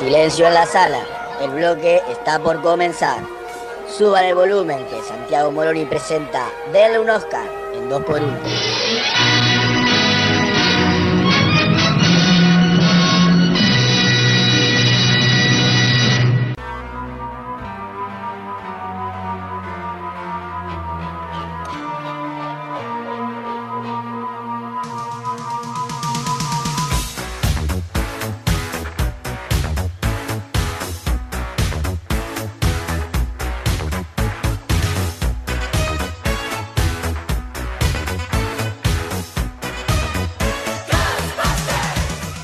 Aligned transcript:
Silencio 0.00 0.46
en 0.46 0.54
la 0.54 0.64
sala. 0.64 1.00
El 1.42 1.50
bloque 1.50 2.00
está 2.10 2.38
por 2.38 2.62
comenzar. 2.62 3.18
Suban 3.86 4.24
el 4.24 4.34
volumen 4.34 4.86
que 4.86 5.02
Santiago 5.02 5.52
Moroni 5.52 5.84
presenta 5.84 6.46
Denle 6.72 7.00
un 7.00 7.10
Oscar 7.10 7.46
en 7.74 7.90
2x1. 7.90 9.49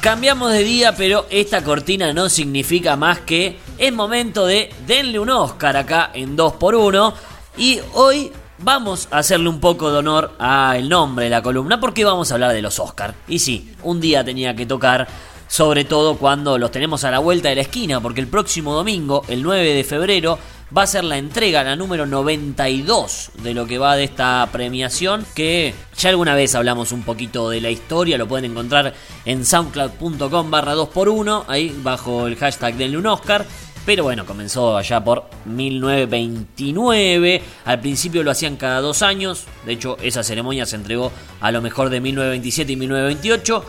Cambiamos 0.06 0.52
de 0.52 0.62
día, 0.62 0.95
pero 0.95 1.27
esta 1.30 1.65
cortina 1.65 2.12
no 2.12 2.28
significa 2.28 2.95
más 2.95 3.19
que 3.19 3.59
es 3.77 3.92
momento 3.92 4.46
de 4.46 4.70
denle 4.87 5.19
un 5.19 5.30
Oscar 5.30 5.77
acá 5.77 6.12
en 6.15 6.37
2x1. 6.37 7.12
Y 7.56 7.80
hoy 7.92 8.30
vamos 8.59 9.09
a 9.10 9.19
hacerle 9.19 9.48
un 9.48 9.59
poco 9.59 9.91
de 9.91 9.98
honor 9.98 10.37
al 10.38 10.88
nombre 10.88 11.24
de 11.24 11.30
la 11.32 11.42
columna 11.42 11.80
porque 11.80 12.05
vamos 12.05 12.30
a 12.30 12.34
hablar 12.34 12.52
de 12.52 12.62
los 12.62 12.79
Oscar. 12.79 13.16
Y 13.27 13.41
sí, 13.41 13.74
un 13.82 14.01
día 14.01 14.23
tenía 14.23 14.55
que 14.55 14.65
tocar, 14.65 15.09
sobre 15.48 15.84
todo 15.84 16.16
cuando 16.16 16.57
los 16.57 16.70
tenemos 16.70 17.02
a 17.02 17.10
la 17.10 17.18
vuelta 17.18 17.48
de 17.48 17.57
la 17.57 17.62
esquina, 17.62 18.01
porque 18.01 18.21
el 18.21 18.29
próximo 18.29 18.74
domingo, 18.74 19.24
el 19.27 19.43
9 19.43 19.74
de 19.74 19.82
febrero, 19.82 20.38
va 20.74 20.82
a 20.82 20.86
ser 20.86 21.04
la 21.04 21.18
entrega, 21.18 21.62
la 21.62 21.76
número 21.76 22.06
92 22.06 23.30
de 23.42 23.54
lo 23.54 23.66
que 23.66 23.78
va 23.78 23.96
de 23.96 24.04
esta 24.04 24.48
premiación, 24.50 25.26
que 25.34 25.74
ya 25.96 26.10
alguna 26.10 26.34
vez 26.34 26.54
hablamos 26.54 26.92
un 26.92 27.02
poquito 27.02 27.50
de 27.50 27.60
la 27.60 27.70
historia, 27.70 28.18
lo 28.18 28.26
pueden 28.26 28.50
encontrar 28.50 28.94
en 29.24 29.44
soundcloud.com 29.44 30.50
barra 30.50 30.74
2x1, 30.74 31.44
ahí 31.48 31.78
bajo 31.82 32.26
el 32.26 32.37
hashtag 32.37 32.76
denle 32.76 32.98
un 32.98 33.06
Oscar. 33.06 33.46
Pero 33.84 34.02
bueno, 34.02 34.26
comenzó 34.26 34.76
allá 34.76 35.04
por 35.04 35.30
1929. 35.44 37.42
Al 37.66 37.80
principio 37.80 38.24
lo 38.24 38.32
hacían 38.32 38.56
cada 38.56 38.80
dos 38.80 39.02
años. 39.02 39.44
De 39.64 39.74
hecho, 39.74 39.96
esa 40.02 40.24
ceremonia 40.24 40.66
se 40.66 40.74
entregó 40.74 41.12
a 41.40 41.52
lo 41.52 41.62
mejor 41.62 41.88
de 41.88 42.00
1927 42.00 42.72
y 42.72 42.76
1928. 42.76 43.64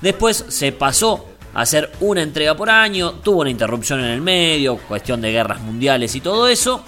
Después 0.00 0.44
se 0.46 0.70
pasó 0.70 1.26
hacer 1.60 1.90
una 2.00 2.22
entrega 2.22 2.56
por 2.56 2.70
año, 2.70 3.14
tuvo 3.14 3.40
una 3.40 3.50
interrupción 3.50 3.98
en 4.00 4.10
el 4.10 4.20
medio, 4.20 4.76
cuestión 4.76 5.20
de 5.20 5.32
guerras 5.32 5.60
mundiales 5.60 6.14
y 6.14 6.20
todo 6.20 6.46
eso, 6.46 6.82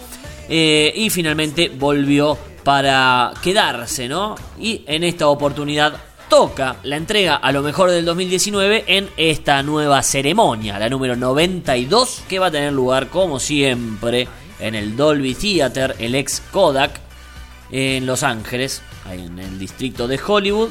eh, 0.48 0.92
y 0.94 1.10
finalmente 1.10 1.68
volvió 1.68 2.38
para 2.62 3.32
quedarse, 3.42 4.08
¿no? 4.08 4.36
Y 4.60 4.84
en 4.86 5.02
esta 5.02 5.26
oportunidad 5.26 5.94
toca 6.28 6.76
la 6.84 6.96
entrega 6.96 7.34
a 7.34 7.50
lo 7.50 7.62
mejor 7.62 7.90
del 7.90 8.04
2019 8.04 8.84
en 8.86 9.08
esta 9.16 9.60
nueva 9.64 10.00
ceremonia, 10.04 10.78
la 10.78 10.88
número 10.88 11.16
92, 11.16 12.22
que 12.28 12.38
va 12.38 12.46
a 12.46 12.50
tener 12.52 12.72
lugar 12.72 13.08
como 13.08 13.40
siempre 13.40 14.28
en 14.60 14.76
el 14.76 14.96
Dolby 14.96 15.34
Theater, 15.34 15.96
el 15.98 16.14
ex 16.14 16.42
Kodak, 16.52 17.00
en 17.72 18.06
Los 18.06 18.22
Ángeles, 18.22 18.82
en 19.10 19.40
el 19.40 19.58
distrito 19.58 20.06
de 20.06 20.20
Hollywood, 20.24 20.70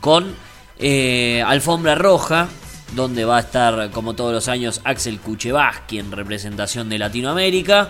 con 0.00 0.34
eh, 0.78 1.42
alfombra 1.46 1.94
roja, 1.94 2.48
donde 2.94 3.24
va 3.24 3.36
a 3.36 3.40
estar, 3.40 3.90
como 3.90 4.14
todos 4.14 4.32
los 4.32 4.48
años, 4.48 4.80
Axel 4.84 5.20
Kuchevaski 5.20 5.98
en 5.98 6.12
representación 6.12 6.88
de 6.88 6.98
Latinoamérica. 6.98 7.88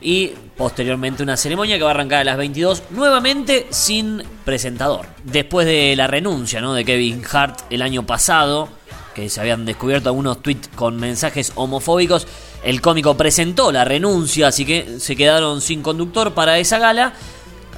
Y 0.00 0.28
posteriormente 0.56 1.24
una 1.24 1.36
ceremonia 1.36 1.76
que 1.76 1.82
va 1.82 1.90
a 1.90 1.94
arrancar 1.94 2.20
a 2.20 2.24
las 2.24 2.36
22, 2.36 2.84
nuevamente 2.90 3.66
sin 3.70 4.22
presentador. 4.44 5.06
Después 5.24 5.66
de 5.66 5.94
la 5.96 6.06
renuncia 6.06 6.60
¿no? 6.60 6.74
de 6.74 6.84
Kevin 6.84 7.22
Hart 7.30 7.60
el 7.70 7.82
año 7.82 8.06
pasado, 8.06 8.68
que 9.14 9.28
se 9.28 9.40
habían 9.40 9.64
descubierto 9.64 10.08
algunos 10.08 10.40
tweets 10.40 10.68
con 10.68 10.96
mensajes 10.96 11.50
homofóbicos, 11.56 12.28
el 12.62 12.80
cómico 12.80 13.16
presentó 13.16 13.72
la 13.72 13.84
renuncia, 13.84 14.48
así 14.48 14.64
que 14.64 15.00
se 15.00 15.16
quedaron 15.16 15.60
sin 15.60 15.82
conductor 15.82 16.34
para 16.34 16.58
esa 16.58 16.78
gala. 16.78 17.14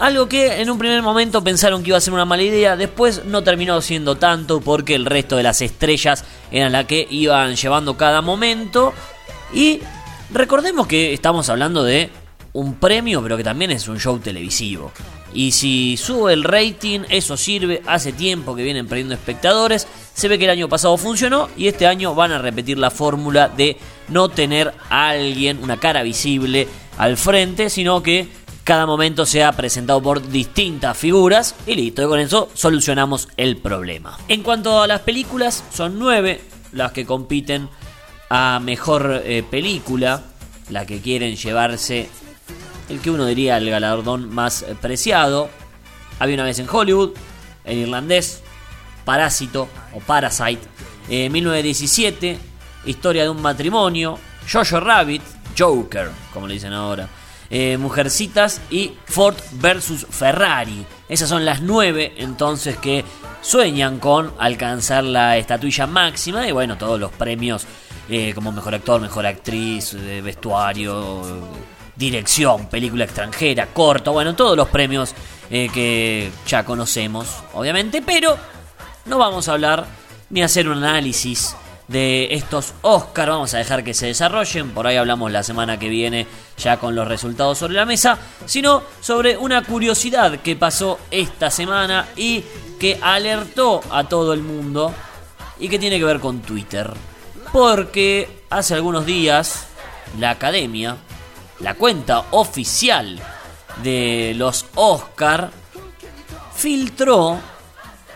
Algo 0.00 0.30
que 0.30 0.62
en 0.62 0.70
un 0.70 0.78
primer 0.78 1.02
momento 1.02 1.44
pensaron 1.44 1.82
que 1.82 1.90
iba 1.90 1.98
a 1.98 2.00
ser 2.00 2.14
una 2.14 2.24
mala 2.24 2.42
idea, 2.42 2.74
después 2.74 3.26
no 3.26 3.44
terminó 3.44 3.82
siendo 3.82 4.16
tanto 4.16 4.62
porque 4.62 4.94
el 4.94 5.04
resto 5.04 5.36
de 5.36 5.42
las 5.42 5.60
estrellas 5.60 6.24
eran 6.50 6.72
las 6.72 6.86
que 6.86 7.06
iban 7.10 7.54
llevando 7.54 7.98
cada 7.98 8.22
momento. 8.22 8.94
Y 9.52 9.80
recordemos 10.32 10.86
que 10.86 11.12
estamos 11.12 11.50
hablando 11.50 11.84
de 11.84 12.08
un 12.54 12.76
premio, 12.76 13.22
pero 13.22 13.36
que 13.36 13.44
también 13.44 13.72
es 13.72 13.88
un 13.88 14.00
show 14.00 14.18
televisivo. 14.18 14.90
Y 15.34 15.52
si 15.52 15.98
sube 15.98 16.32
el 16.32 16.44
rating, 16.44 17.00
eso 17.10 17.36
sirve. 17.36 17.82
Hace 17.86 18.12
tiempo 18.12 18.56
que 18.56 18.62
vienen 18.62 18.88
perdiendo 18.88 19.12
espectadores. 19.12 19.86
Se 20.14 20.28
ve 20.28 20.38
que 20.38 20.44
el 20.44 20.50
año 20.50 20.70
pasado 20.70 20.96
funcionó 20.96 21.50
y 21.58 21.68
este 21.68 21.86
año 21.86 22.14
van 22.14 22.32
a 22.32 22.38
repetir 22.38 22.78
la 22.78 22.90
fórmula 22.90 23.48
de 23.48 23.76
no 24.08 24.30
tener 24.30 24.72
a 24.88 25.10
alguien, 25.10 25.62
una 25.62 25.76
cara 25.76 26.02
visible 26.02 26.66
al 26.96 27.18
frente, 27.18 27.70
sino 27.70 28.02
que 28.02 28.28
cada 28.70 28.86
momento 28.86 29.26
sea 29.26 29.50
presentado 29.50 30.00
por 30.00 30.28
distintas 30.28 30.96
figuras 30.96 31.56
y 31.66 31.74
listo, 31.74 32.04
y 32.04 32.06
con 32.06 32.20
eso 32.20 32.48
solucionamos 32.54 33.26
el 33.36 33.56
problema. 33.56 34.16
En 34.28 34.44
cuanto 34.44 34.80
a 34.80 34.86
las 34.86 35.00
películas, 35.00 35.64
son 35.74 35.98
nueve 35.98 36.40
las 36.70 36.92
que 36.92 37.04
compiten 37.04 37.68
a 38.28 38.60
mejor 38.62 39.22
eh, 39.24 39.42
película, 39.42 40.22
la 40.68 40.86
que 40.86 41.00
quieren 41.00 41.34
llevarse 41.34 42.08
el 42.88 43.00
que 43.00 43.10
uno 43.10 43.26
diría 43.26 43.56
el 43.56 43.68
galardón 43.68 44.32
más 44.32 44.64
preciado. 44.80 45.50
Había 46.20 46.36
una 46.36 46.44
vez 46.44 46.60
en 46.60 46.68
Hollywood, 46.70 47.10
el 47.64 47.78
irlandés, 47.78 48.40
Parásito 49.04 49.68
o 49.96 49.98
Parasite, 49.98 50.62
eh, 51.08 51.28
1917, 51.28 52.38
Historia 52.84 53.24
de 53.24 53.30
un 53.30 53.42
matrimonio, 53.42 54.16
Jojo 54.48 54.78
Rabbit, 54.78 55.22
Joker, 55.58 56.12
como 56.32 56.46
le 56.46 56.54
dicen 56.54 56.72
ahora. 56.72 57.08
Eh, 57.52 57.76
Mujercitas 57.78 58.60
y 58.70 58.92
Ford 59.06 59.34
versus 59.54 60.06
Ferrari. 60.08 60.86
Esas 61.08 61.28
son 61.28 61.44
las 61.44 61.60
nueve 61.60 62.14
entonces 62.18 62.76
que 62.76 63.04
sueñan 63.42 63.98
con 63.98 64.32
alcanzar 64.38 65.02
la 65.02 65.36
estatuilla 65.36 65.88
máxima 65.88 66.46
y 66.46 66.52
bueno, 66.52 66.78
todos 66.78 67.00
los 67.00 67.10
premios 67.10 67.66
eh, 68.08 68.32
como 68.36 68.52
mejor 68.52 68.76
actor, 68.76 69.00
mejor 69.00 69.26
actriz, 69.26 69.94
eh, 69.94 70.20
vestuario, 70.20 71.22
dirección, 71.96 72.68
película 72.68 73.02
extranjera, 73.02 73.66
corto, 73.66 74.12
bueno, 74.12 74.36
todos 74.36 74.56
los 74.56 74.68
premios 74.68 75.12
que 75.50 76.30
ya 76.46 76.64
conocemos, 76.64 77.42
obviamente, 77.54 78.02
pero 78.02 78.38
no 79.06 79.18
vamos 79.18 79.48
a 79.48 79.54
hablar 79.54 79.84
ni 80.30 80.44
hacer 80.44 80.68
un 80.68 80.78
análisis 80.78 81.56
de 81.90 82.34
estos 82.34 82.72
Oscar. 82.82 83.30
Vamos 83.30 83.52
a 83.52 83.58
dejar 83.58 83.82
que 83.82 83.94
se 83.94 84.06
desarrollen. 84.06 84.70
Por 84.70 84.86
ahí 84.86 84.96
hablamos 84.96 85.30
la 85.32 85.42
semana 85.42 85.78
que 85.78 85.88
viene 85.88 86.26
ya 86.56 86.78
con 86.78 86.94
los 86.94 87.06
resultados 87.06 87.58
sobre 87.58 87.74
la 87.74 87.84
mesa. 87.84 88.18
Sino 88.46 88.82
sobre 89.00 89.36
una 89.36 89.62
curiosidad 89.64 90.38
que 90.38 90.56
pasó 90.56 91.00
esta 91.10 91.50
semana 91.50 92.08
y 92.16 92.44
que 92.78 92.98
alertó 93.02 93.80
a 93.90 94.04
todo 94.04 94.32
el 94.32 94.42
mundo. 94.42 94.94
Y 95.58 95.68
que 95.68 95.78
tiene 95.78 95.98
que 95.98 96.04
ver 96.04 96.20
con 96.20 96.40
Twitter. 96.40 96.90
Porque 97.52 98.44
hace 98.50 98.74
algunos 98.74 99.04
días 99.04 99.66
la 100.18 100.30
academia, 100.30 100.96
la 101.58 101.74
cuenta 101.74 102.24
oficial 102.30 103.20
de 103.82 104.32
los 104.36 104.64
Oscar, 104.76 105.50
filtró 106.54 107.38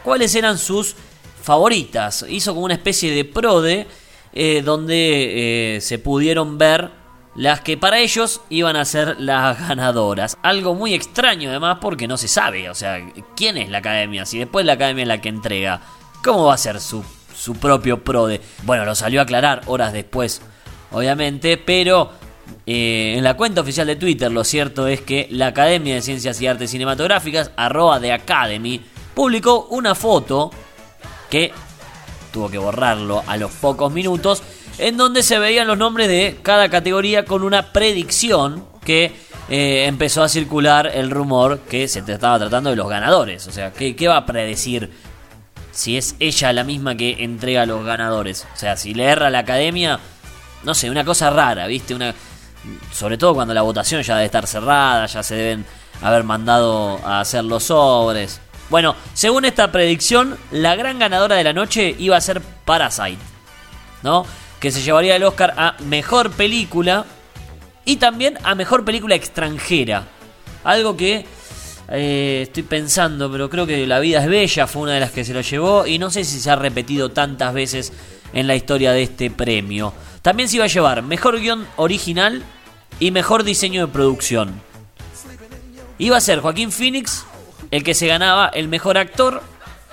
cuáles 0.04 0.34
eran 0.34 0.58
sus 0.58 0.94
favoritas. 1.44 2.24
Hizo 2.28 2.54
como 2.54 2.64
una 2.64 2.74
especie 2.74 3.12
de 3.12 3.24
prode 3.24 3.86
eh, 4.32 4.62
donde 4.64 5.76
eh, 5.76 5.80
se 5.80 5.98
pudieron 5.98 6.56
ver 6.56 6.90
las 7.36 7.60
que 7.60 7.76
para 7.76 7.98
ellos 7.98 8.40
iban 8.48 8.76
a 8.76 8.84
ser 8.84 9.20
las 9.20 9.68
ganadoras. 9.68 10.38
Algo 10.42 10.74
muy 10.74 10.94
extraño 10.94 11.50
además 11.50 11.78
porque 11.80 12.08
no 12.08 12.16
se 12.16 12.28
sabe, 12.28 12.70
o 12.70 12.74
sea, 12.74 12.98
quién 13.36 13.58
es 13.58 13.68
la 13.68 13.78
academia, 13.78 14.24
si 14.24 14.38
después 14.38 14.64
la 14.64 14.72
academia 14.72 15.02
es 15.02 15.08
la 15.08 15.20
que 15.20 15.28
entrega, 15.28 15.82
¿cómo 16.22 16.46
va 16.46 16.54
a 16.54 16.58
ser 16.58 16.80
su, 16.80 17.04
su 17.36 17.54
propio 17.56 18.02
prode? 18.02 18.40
Bueno, 18.62 18.84
lo 18.84 18.94
salió 18.94 19.20
a 19.20 19.24
aclarar 19.24 19.60
horas 19.66 19.92
después, 19.92 20.40
obviamente, 20.92 21.58
pero 21.58 22.10
eh, 22.66 23.14
en 23.16 23.24
la 23.24 23.36
cuenta 23.36 23.60
oficial 23.60 23.86
de 23.86 23.96
Twitter 23.96 24.32
lo 24.32 24.44
cierto 24.44 24.86
es 24.86 25.02
que 25.02 25.28
la 25.30 25.48
Academia 25.48 25.94
de 25.94 26.02
Ciencias 26.02 26.40
y 26.40 26.46
Artes 26.46 26.70
Cinematográficas, 26.70 27.50
arroba 27.56 28.00
de 28.00 28.12
Academy, 28.12 28.80
publicó 29.14 29.66
una 29.70 29.94
foto 29.94 30.50
que 31.30 31.52
tuvo 32.32 32.50
que 32.50 32.58
borrarlo 32.58 33.22
a 33.26 33.36
los 33.36 33.52
pocos 33.52 33.92
minutos, 33.92 34.42
en 34.78 34.96
donde 34.96 35.22
se 35.22 35.38
veían 35.38 35.66
los 35.66 35.78
nombres 35.78 36.08
de 36.08 36.38
cada 36.42 36.68
categoría 36.68 37.24
con 37.24 37.44
una 37.44 37.72
predicción 37.72 38.64
que 38.84 39.12
eh, 39.48 39.84
empezó 39.86 40.22
a 40.22 40.28
circular 40.28 40.90
el 40.92 41.10
rumor 41.10 41.60
que 41.60 41.86
se 41.86 42.00
estaba 42.00 42.38
tratando 42.38 42.70
de 42.70 42.76
los 42.76 42.88
ganadores. 42.88 43.46
O 43.46 43.52
sea, 43.52 43.72
¿qué, 43.72 43.94
¿qué, 43.94 44.08
va 44.08 44.16
a 44.18 44.26
predecir 44.26 44.90
si 45.70 45.96
es 45.96 46.16
ella 46.18 46.52
la 46.52 46.64
misma 46.64 46.96
que 46.96 47.22
entrega 47.24 47.62
a 47.62 47.66
los 47.66 47.84
ganadores? 47.84 48.46
O 48.54 48.56
sea, 48.56 48.76
si 48.76 48.94
le 48.94 49.04
erra 49.04 49.30
la 49.30 49.40
academia, 49.40 50.00
no 50.64 50.74
sé, 50.74 50.90
una 50.90 51.04
cosa 51.04 51.30
rara, 51.30 51.66
¿viste? 51.66 51.94
Una, 51.94 52.14
sobre 52.92 53.18
todo 53.18 53.34
cuando 53.34 53.54
la 53.54 53.62
votación 53.62 54.02
ya 54.02 54.14
debe 54.14 54.26
estar 54.26 54.46
cerrada, 54.46 55.06
ya 55.06 55.22
se 55.22 55.34
deben 55.34 55.64
haber 56.02 56.24
mandado 56.24 57.00
a 57.04 57.20
hacer 57.20 57.44
los 57.44 57.64
sobres. 57.64 58.40
Bueno, 58.70 58.96
según 59.12 59.44
esta 59.44 59.70
predicción, 59.70 60.36
la 60.50 60.74
gran 60.74 60.98
ganadora 60.98 61.36
de 61.36 61.44
la 61.44 61.52
noche 61.52 61.94
iba 61.98 62.16
a 62.16 62.20
ser 62.20 62.40
Parasite, 62.64 63.18
¿no? 64.02 64.26
Que 64.58 64.70
se 64.70 64.82
llevaría 64.82 65.16
el 65.16 65.24
Oscar 65.24 65.54
a 65.56 65.76
mejor 65.80 66.30
película 66.30 67.04
y 67.84 67.96
también 67.96 68.38
a 68.42 68.54
mejor 68.54 68.84
película 68.84 69.14
extranjera. 69.14 70.04
Algo 70.64 70.96
que 70.96 71.26
eh, 71.90 72.40
estoy 72.44 72.62
pensando, 72.62 73.30
pero 73.30 73.50
creo 73.50 73.66
que 73.66 73.86
La 73.86 74.00
vida 74.00 74.22
es 74.22 74.28
bella 74.28 74.66
fue 74.66 74.82
una 74.82 74.94
de 74.94 75.00
las 75.00 75.10
que 75.10 75.24
se 75.24 75.34
lo 75.34 75.42
llevó 75.42 75.86
y 75.86 75.98
no 75.98 76.10
sé 76.10 76.24
si 76.24 76.40
se 76.40 76.50
ha 76.50 76.56
repetido 76.56 77.10
tantas 77.10 77.52
veces 77.52 77.92
en 78.32 78.46
la 78.46 78.56
historia 78.56 78.92
de 78.92 79.02
este 79.02 79.30
premio. 79.30 79.92
También 80.22 80.48
se 80.48 80.56
iba 80.56 80.64
a 80.64 80.68
llevar 80.68 81.02
mejor 81.02 81.38
guion 81.38 81.66
original 81.76 82.42
y 82.98 83.10
mejor 83.10 83.44
diseño 83.44 83.86
de 83.86 83.92
producción. 83.92 84.62
Iba 85.98 86.16
a 86.16 86.20
ser 86.20 86.40
Joaquín 86.40 86.72
Phoenix 86.72 87.26
el 87.74 87.82
que 87.82 87.94
se 87.94 88.06
ganaba 88.06 88.46
el 88.54 88.68
mejor 88.68 88.96
actor 88.96 89.42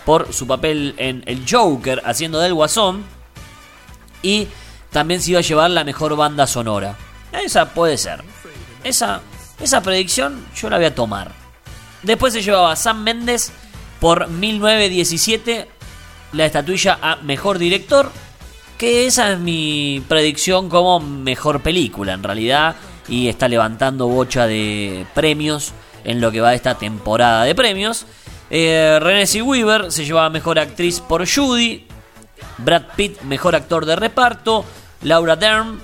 por 0.06 0.32
su 0.34 0.46
papel 0.46 0.94
en 0.98 1.24
El 1.26 1.46
Joker 1.50 2.00
haciendo 2.06 2.40
del 2.40 2.54
Guasón 2.54 3.04
y 4.22 4.48
también 4.92 5.20
se 5.20 5.32
iba 5.32 5.40
a 5.40 5.42
llevar 5.42 5.72
la 5.72 5.84
mejor 5.84 6.16
banda 6.16 6.46
sonora. 6.46 6.96
Esa 7.32 7.74
puede 7.74 7.98
ser. 7.98 8.24
Esa, 8.84 9.22
esa 9.60 9.82
predicción 9.82 10.46
yo 10.56 10.70
la 10.70 10.78
voy 10.78 10.86
a 10.86 10.94
tomar. 10.94 11.32
Después 12.04 12.34
se 12.34 12.44
llevaba 12.44 12.76
Sam 12.76 13.02
Mendes 13.02 13.52
por 14.00 14.30
1917 14.30 15.68
la 16.34 16.46
estatuilla 16.46 17.00
a 17.02 17.16
mejor 17.16 17.58
director. 17.58 18.12
Que 18.78 19.08
esa 19.08 19.32
es 19.32 19.40
mi 19.40 20.04
predicción 20.08 20.70
como 20.70 21.00
mejor 21.00 21.62
película 21.62 22.14
en 22.14 22.22
realidad. 22.22 22.76
Y 23.08 23.28
está 23.28 23.48
levantando 23.48 24.08
bocha 24.08 24.46
de 24.46 25.08
premios 25.16 25.74
en 26.04 26.22
lo 26.22 26.32
que 26.32 26.42
va 26.42 26.52
de 26.52 26.56
esta 26.56 26.76
temporada 26.76 27.44
de 27.44 27.56
premios. 27.56 28.06
Eh, 28.50 29.00
René 29.02 29.42
Weaver 29.42 29.92
se 29.92 30.06
llevaba 30.06 30.30
mejor 30.30 30.60
actriz 30.60 31.00
por 31.00 31.28
Judy. 31.28 31.88
Brad 32.58 32.84
Pitt, 32.96 33.22
mejor 33.22 33.56
actor 33.56 33.86
de 33.86 33.96
reparto. 33.96 34.66
Laura 35.04 35.36
Dern, 35.36 35.80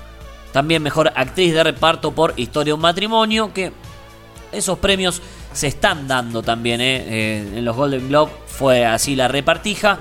también 0.51 0.83
mejor 0.83 1.11
actriz 1.15 1.53
de 1.53 1.63
reparto 1.63 2.11
por 2.11 2.33
Historia 2.35 2.71
de 2.71 2.73
un 2.73 2.81
matrimonio. 2.81 3.53
Que 3.53 3.71
esos 4.51 4.77
premios 4.79 5.21
se 5.53 5.67
están 5.67 6.07
dando 6.07 6.43
también 6.43 6.81
¿eh? 6.81 7.03
Eh, 7.07 7.53
en 7.57 7.65
los 7.65 7.75
Golden 7.75 8.07
Globe. 8.09 8.31
Fue 8.47 8.85
así 8.85 9.15
la 9.15 9.27
repartija. 9.27 9.99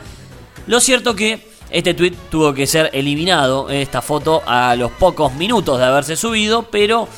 Lo 0.67 0.81
cierto 0.81 1.15
que 1.15 1.47
este 1.71 1.95
tweet 1.95 2.15
tuvo 2.31 2.55
que 2.55 2.67
ser 2.67 2.91
eliminado, 2.93 3.69
esta 3.71 4.03
foto, 4.03 4.43
a 4.47 4.75
los 4.77 4.91
pocos 4.93 5.35
minutos 5.35 5.79
de 5.79 5.85
haberse 5.85 6.17
subido, 6.17 6.65
pero 6.65 7.09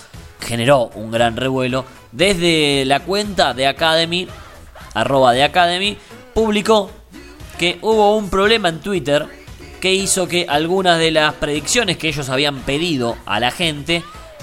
generó 0.40 0.90
un 0.94 1.10
gran 1.10 1.36
revuelo. 1.36 1.84
Desde 2.12 2.84
la 2.86 3.00
cuenta 3.00 3.54
de 3.54 3.66
Academy, 3.66 4.28
arroba 4.94 5.32
de 5.32 5.42
Academy, 5.44 5.96
publicó 6.34 6.90
que 7.58 7.78
hubo 7.82 8.16
un 8.16 8.30
problema 8.30 8.68
en 8.68 8.80
Twitter 8.80 9.26
que 9.80 9.94
hizo 9.94 10.26
que 10.26 10.46
algunas 10.48 10.98
de 10.98 11.10
las 11.10 11.34
predicciones 11.34 11.98
que 11.98 12.08
ellos 12.08 12.28
habían 12.28 12.60
pedido 12.60 13.16
a 13.26 13.40
la 13.40 13.50
gente 13.50 14.02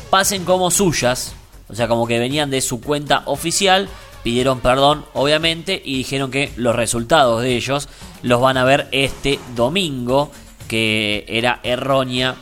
pasen 0.09 0.45
como 0.45 0.71
suyas. 0.71 1.33
O 1.67 1.75
sea, 1.75 1.87
como 1.87 2.07
que 2.07 2.19
venían 2.19 2.49
de 2.49 2.61
su 2.61 2.79
cuenta 2.79 3.23
oficial, 3.25 3.89
pidieron 4.23 4.59
perdón, 4.59 5.05
obviamente, 5.13 5.81
y 5.83 5.97
dijeron 5.97 6.31
que 6.31 6.51
los 6.55 6.75
resultados 6.75 7.41
de 7.41 7.55
ellos 7.55 7.89
los 8.21 8.39
van 8.39 8.57
a 8.57 8.63
ver 8.63 8.87
este 8.91 9.39
domingo, 9.55 10.31
que 10.67 11.25
era 11.27 11.59
errónea 11.63 12.35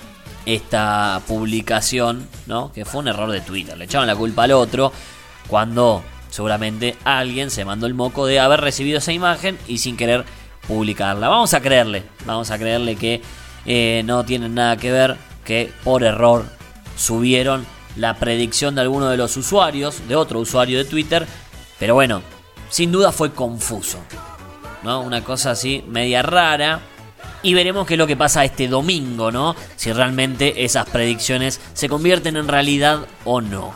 esta 0.45 1.21
publicación, 1.27 2.27
¿no? 2.47 2.71
Que 2.73 2.85
fue 2.85 3.01
un 3.01 3.07
error 3.07 3.31
de 3.31 3.41
Twitter, 3.41 3.77
le 3.77 3.85
echaban 3.85 4.07
la 4.07 4.15
culpa 4.15 4.43
al 4.43 4.51
otro 4.51 4.91
cuando 5.47 6.03
seguramente 6.29 6.97
alguien 7.03 7.51
se 7.51 7.65
mandó 7.65 7.85
el 7.85 7.93
moco 7.93 8.25
de 8.25 8.39
haber 8.39 8.61
recibido 8.61 8.97
esa 8.97 9.11
imagen 9.11 9.57
y 9.67 9.77
sin 9.77 9.97
querer 9.97 10.25
publicarla. 10.67 11.29
Vamos 11.29 11.53
a 11.53 11.61
creerle, 11.61 12.03
vamos 12.25 12.51
a 12.51 12.57
creerle 12.57 12.95
que 12.95 13.21
eh, 13.65 14.01
no 14.05 14.23
tienen 14.25 14.55
nada 14.55 14.77
que 14.77 14.91
ver, 14.91 15.17
que 15.45 15.71
por 15.83 16.03
error 16.03 16.45
subieron 16.97 17.65
la 17.95 18.15
predicción 18.15 18.75
de 18.75 18.81
alguno 18.81 19.09
de 19.09 19.17
los 19.17 19.37
usuarios, 19.37 20.07
de 20.07 20.15
otro 20.15 20.39
usuario 20.39 20.79
de 20.79 20.85
Twitter, 20.85 21.27
pero 21.79 21.93
bueno, 21.93 22.21
sin 22.69 22.91
duda 22.91 23.11
fue 23.11 23.33
confuso, 23.33 23.99
¿no? 24.83 25.01
Una 25.01 25.23
cosa 25.23 25.51
así 25.51 25.83
media 25.87 26.23
rara 26.23 26.79
y 27.43 27.53
veremos 27.53 27.85
qué 27.85 27.95
es 27.95 27.97
lo 27.97 28.07
que 28.07 28.17
pasa 28.17 28.45
este 28.45 28.67
domingo, 28.67 29.31
¿no? 29.31 29.55
Si 29.75 29.91
realmente 29.91 30.63
esas 30.63 30.89
predicciones 30.89 31.59
se 31.73 31.89
convierten 31.89 32.37
en 32.37 32.47
realidad 32.47 33.05
o 33.25 33.41
no. 33.41 33.73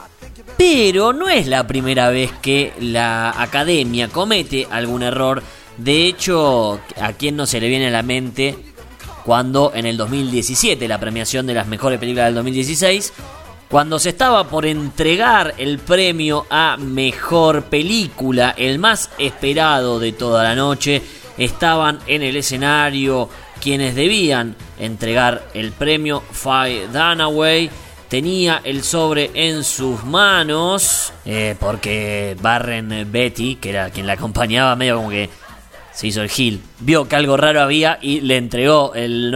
Pero 0.58 1.14
no 1.14 1.30
es 1.30 1.48
la 1.48 1.68
primera 1.68 2.10
vez 2.10 2.32
que 2.42 2.74
la 2.80 3.30
academia 3.40 4.08
comete 4.08 4.68
algún 4.72 5.04
error. 5.04 5.44
De 5.78 6.08
hecho, 6.08 6.80
a 7.00 7.14
quien 7.14 7.36
no 7.36 7.46
se 7.46 7.60
le 7.60 7.68
viene 7.68 7.90
a 7.90 7.92
la 7.92 8.02
mente 8.02 8.58
cuando 9.24 9.74
en 9.76 9.86
el 9.86 9.98
2017, 9.98 10.88
la 10.88 11.00
premiación 11.00 11.46
de 11.46 11.54
las 11.54 11.68
mejores 11.68 12.00
películas 12.00 12.28
del 12.28 12.36
2016, 12.36 13.14
cuando 13.70 14.00
se 14.00 14.10
estaba 14.10 14.46
por 14.46 14.66
entregar 14.66 15.54
el 15.58 15.80
premio 15.80 16.46
a 16.50 16.78
mejor 16.78 17.66
película, 17.66 18.56
el 18.58 18.80
más 18.80 19.10
esperado 19.18 20.00
de 20.00 20.14
toda 20.14 20.44
la 20.44 20.56
noche, 20.56 21.02
estaban 21.38 22.00
en 22.08 22.24
el 22.24 22.38
escenario 22.38 23.30
quienes 23.62 23.96
debían 23.96 24.56
entregar 24.80 25.48
el 25.54 25.72
premio. 25.72 26.24
Faye 26.32 26.88
Dunaway 26.88 27.70
tenía 28.08 28.62
el 28.64 28.84
sobre 28.84 29.32
en 29.34 29.64
sus 29.64 30.04
manos 30.04 31.12
eh, 31.26 31.56
porque 31.60 32.38
Barren 32.42 33.12
Betty, 33.12 33.56
que 33.56 33.70
era 33.72 33.90
quien 33.90 34.08
la 34.08 34.14
acompañaba, 34.14 34.76
medio 34.76 34.98
como 34.98 35.10
que 35.10 35.30
se 35.94 36.08
hizo 36.08 36.22
el 36.22 36.30
gil, 36.30 36.62
vio 36.80 37.08
que 37.08 37.16
algo 37.16 37.38
raro 37.38 37.62
había 37.62 37.98
y 38.02 38.22
le 38.22 38.38
entregó 38.38 38.94
el, 38.94 39.34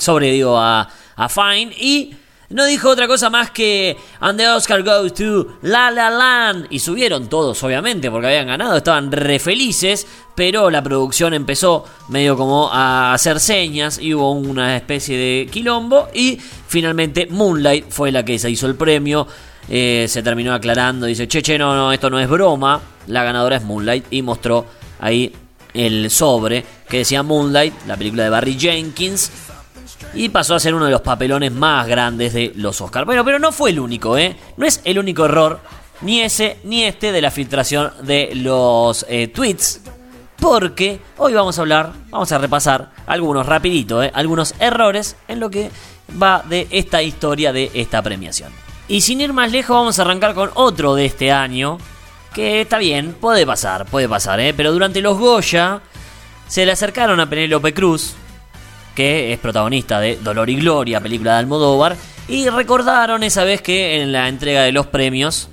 sobre 0.00 0.30
digo, 0.32 0.58
a, 0.58 0.88
a 1.16 1.28
Fine 1.28 1.72
y 1.78 2.16
no 2.52 2.66
dijo 2.66 2.90
otra 2.90 3.06
cosa 3.06 3.30
más 3.30 3.50
que 3.50 3.96
And 4.20 4.38
the 4.38 4.48
Oscar 4.48 4.82
goes 4.82 5.14
to 5.14 5.58
La 5.62 5.90
La 5.90 6.10
Land. 6.10 6.66
Y 6.70 6.78
subieron 6.78 7.28
todos, 7.28 7.62
obviamente, 7.62 8.10
porque 8.10 8.28
habían 8.28 8.46
ganado, 8.46 8.76
estaban 8.76 9.10
re 9.10 9.38
felices. 9.38 10.06
Pero 10.34 10.70
la 10.70 10.82
producción 10.82 11.34
empezó 11.34 11.84
medio 12.08 12.36
como 12.36 12.70
a 12.72 13.12
hacer 13.12 13.40
señas 13.40 13.98
y 13.98 14.14
hubo 14.14 14.32
una 14.32 14.76
especie 14.76 15.16
de 15.16 15.46
quilombo. 15.50 16.08
Y 16.14 16.38
finalmente 16.68 17.26
Moonlight 17.30 17.90
fue 17.90 18.12
la 18.12 18.24
que 18.24 18.38
se 18.38 18.50
hizo 18.50 18.66
el 18.66 18.74
premio. 18.74 19.26
Eh, 19.68 20.06
se 20.08 20.22
terminó 20.22 20.54
aclarando, 20.54 21.06
dice, 21.06 21.28
che, 21.28 21.42
che, 21.42 21.58
no, 21.58 21.74
no, 21.74 21.92
esto 21.92 22.10
no 22.10 22.18
es 22.18 22.28
broma. 22.28 22.80
La 23.06 23.24
ganadora 23.24 23.56
es 23.56 23.62
Moonlight 23.62 24.06
y 24.10 24.22
mostró 24.22 24.66
ahí 25.00 25.32
el 25.74 26.10
sobre 26.10 26.64
que 26.88 26.98
decía 26.98 27.22
Moonlight, 27.22 27.86
la 27.86 27.96
película 27.96 28.24
de 28.24 28.28
Barry 28.30 28.58
Jenkins 28.58 29.30
y 30.14 30.28
pasó 30.28 30.54
a 30.54 30.60
ser 30.60 30.74
uno 30.74 30.84
de 30.84 30.90
los 30.90 31.00
papelones 31.00 31.52
más 31.52 31.86
grandes 31.86 32.32
de 32.34 32.52
los 32.56 32.80
Oscars. 32.80 33.06
Bueno, 33.06 33.24
pero 33.24 33.38
no 33.38 33.52
fue 33.52 33.70
el 33.70 33.80
único, 33.80 34.16
¿eh? 34.16 34.36
No 34.56 34.66
es 34.66 34.80
el 34.84 34.98
único 34.98 35.24
error, 35.24 35.60
ni 36.02 36.20
ese 36.20 36.58
ni 36.64 36.84
este, 36.84 37.12
de 37.12 37.22
la 37.22 37.30
filtración 37.30 37.92
de 38.02 38.30
los 38.34 39.06
eh, 39.08 39.28
tweets. 39.28 39.80
Porque 40.38 41.00
hoy 41.18 41.34
vamos 41.34 41.58
a 41.58 41.62
hablar, 41.62 41.92
vamos 42.10 42.32
a 42.32 42.38
repasar 42.38 42.90
algunos 43.06 43.46
rapidito, 43.46 44.02
¿eh? 44.02 44.10
algunos 44.12 44.54
errores 44.58 45.16
en 45.28 45.38
lo 45.38 45.50
que 45.50 45.70
va 46.20 46.42
de 46.48 46.66
esta 46.70 47.00
historia 47.02 47.52
de 47.52 47.70
esta 47.74 48.02
premiación. 48.02 48.52
Y 48.88 49.02
sin 49.02 49.20
ir 49.20 49.32
más 49.32 49.52
lejos, 49.52 49.76
vamos 49.76 49.98
a 49.98 50.02
arrancar 50.02 50.34
con 50.34 50.50
otro 50.54 50.94
de 50.94 51.06
este 51.06 51.30
año. 51.30 51.78
Que 52.34 52.62
está 52.62 52.78
bien, 52.78 53.14
puede 53.20 53.46
pasar, 53.46 53.86
puede 53.86 54.08
pasar, 54.08 54.40
¿eh? 54.40 54.54
Pero 54.54 54.72
durante 54.72 55.00
los 55.00 55.18
Goya 55.18 55.80
se 56.48 56.66
le 56.66 56.72
acercaron 56.72 57.20
a 57.20 57.28
Penélope 57.28 57.72
Cruz, 57.72 58.14
que 58.94 59.32
es 59.32 59.38
protagonista 59.38 60.00
de 60.00 60.16
Dolor 60.16 60.50
y 60.50 60.56
Gloria, 60.56 61.00
película 61.00 61.32
de 61.32 61.38
Almodóvar, 61.38 61.96
y 62.28 62.48
recordaron 62.48 63.22
esa 63.22 63.44
vez 63.44 63.62
que 63.62 64.00
en 64.00 64.12
la 64.12 64.28
entrega 64.28 64.62
de 64.62 64.72
los 64.72 64.86
premios 64.86 65.48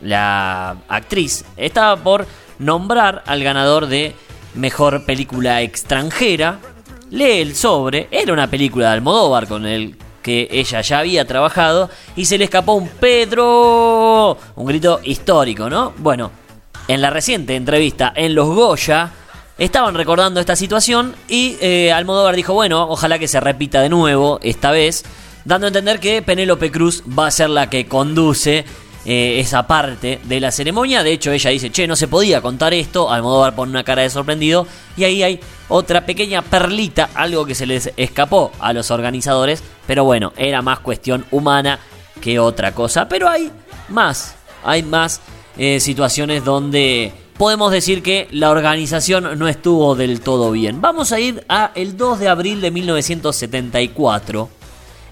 la 0.00 0.76
actriz 0.88 1.44
estaba 1.56 1.96
por 1.96 2.26
nombrar 2.58 3.22
al 3.26 3.42
ganador 3.42 3.86
de 3.86 4.14
mejor 4.54 5.04
película 5.04 5.62
extranjera. 5.62 6.58
Lee 7.10 7.40
el 7.40 7.54
sobre, 7.54 8.08
era 8.10 8.32
una 8.32 8.48
película 8.48 8.88
de 8.88 8.94
Almodóvar 8.94 9.46
con 9.46 9.66
el 9.66 9.96
que 10.22 10.48
ella 10.50 10.80
ya 10.80 11.00
había 11.00 11.26
trabajado 11.26 11.90
y 12.16 12.24
se 12.24 12.38
le 12.38 12.44
escapó 12.44 12.72
un 12.72 12.88
Pedro, 12.88 14.38
un 14.56 14.66
grito 14.66 15.00
histórico, 15.04 15.68
¿no? 15.68 15.92
Bueno, 15.98 16.30
en 16.88 17.02
la 17.02 17.10
reciente 17.10 17.56
entrevista 17.56 18.12
en 18.16 18.34
Los 18.34 18.48
Goya, 18.48 19.10
Estaban 19.56 19.94
recordando 19.94 20.40
esta 20.40 20.56
situación 20.56 21.14
y 21.28 21.56
eh, 21.60 21.92
Almodóvar 21.92 22.34
dijo, 22.34 22.54
bueno, 22.54 22.88
ojalá 22.88 23.20
que 23.20 23.28
se 23.28 23.38
repita 23.38 23.80
de 23.80 23.88
nuevo 23.88 24.40
esta 24.42 24.72
vez, 24.72 25.04
dando 25.44 25.66
a 25.66 25.68
entender 25.68 26.00
que 26.00 26.22
Penélope 26.22 26.72
Cruz 26.72 27.04
va 27.06 27.28
a 27.28 27.30
ser 27.30 27.50
la 27.50 27.70
que 27.70 27.86
conduce 27.86 28.64
eh, 29.06 29.38
esa 29.38 29.66
parte 29.66 30.18
de 30.24 30.40
la 30.40 30.50
ceremonia. 30.50 31.02
De 31.02 31.12
hecho, 31.12 31.30
ella 31.30 31.50
dice, 31.50 31.70
che, 31.70 31.86
no 31.86 31.94
se 31.94 32.08
podía 32.08 32.40
contar 32.40 32.72
esto. 32.72 33.10
Almodóvar 33.10 33.54
pone 33.54 33.70
una 33.70 33.84
cara 33.84 34.02
de 34.02 34.10
sorprendido. 34.10 34.66
Y 34.96 35.04
ahí 35.04 35.22
hay 35.22 35.40
otra 35.68 36.06
pequeña 36.06 36.42
perlita, 36.42 37.10
algo 37.14 37.44
que 37.44 37.54
se 37.54 37.66
les 37.66 37.92
escapó 37.96 38.50
a 38.60 38.72
los 38.72 38.90
organizadores. 38.90 39.62
Pero 39.86 40.04
bueno, 40.04 40.32
era 40.36 40.62
más 40.62 40.80
cuestión 40.80 41.26
humana 41.30 41.78
que 42.20 42.38
otra 42.38 42.74
cosa. 42.74 43.06
Pero 43.06 43.28
hay 43.28 43.52
más, 43.90 44.36
hay 44.64 44.82
más 44.82 45.20
eh, 45.58 45.80
situaciones 45.80 46.42
donde 46.42 47.12
podemos 47.36 47.72
decir 47.72 48.02
que 48.02 48.28
la 48.30 48.50
organización 48.50 49.38
no 49.38 49.48
estuvo 49.48 49.94
del 49.94 50.20
todo 50.20 50.50
bien. 50.50 50.80
Vamos 50.80 51.12
a 51.12 51.20
ir 51.20 51.44
a 51.48 51.72
el 51.74 51.96
2 51.96 52.18
de 52.20 52.28
abril 52.28 52.60
de 52.60 52.70
1974. 52.70 54.48